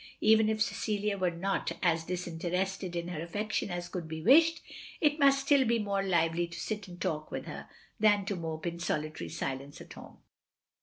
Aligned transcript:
Even 0.21 0.49
if 0.49 0.63
Cecilia 0.63 1.15
were 1.15 1.29
not 1.29 1.73
as 1.83 2.03
disinterested 2.05 2.95
in 2.95 3.09
her 3.09 3.21
affection 3.21 3.69
as 3.69 3.87
could 3.87 4.07
be 4.07 4.23
wished, 4.23 4.59
it 4.99 5.19
must 5.19 5.41
still 5.45 5.63
be 5.63 5.77
more 5.77 6.01
lively 6.01 6.47
to 6.47 6.59
sit 6.59 6.87
and 6.87 6.99
talk 6.99 7.29
with 7.29 7.45
her, 7.45 7.69
than 7.99 8.25
to 8.25 8.35
mope 8.35 8.65
in 8.65 8.79
solitary 8.79 9.29
silence 9.29 9.79
at 9.79 9.93
home. 9.93 10.17